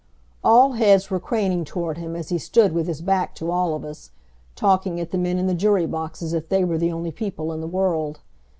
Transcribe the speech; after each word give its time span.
All 0.43 0.71
heads 0.71 1.11
were 1.11 1.19
craning 1.19 1.63
toward 1.63 1.99
him 1.99 2.15
as 2.15 2.29
he 2.29 2.39
stood 2.39 2.71
with 2.73 2.87
his 2.87 3.03
back 3.03 3.35
to 3.35 3.51
all 3.51 3.75
of 3.75 3.85
us, 3.85 4.09
talking 4.55 4.99
at 4.99 5.11
the 5.11 5.17
men 5.19 5.37
in 5.37 5.45
the 5.45 5.53
jury 5.53 5.85
box 5.85 6.23
as 6.23 6.33
if 6.33 6.49
they 6.49 6.63
were 6.63 6.79
the 6.79 6.91
only 6.91 7.11
people 7.11 7.53
in 7.53 7.61
the 7.61 7.67
world. 7.67 8.19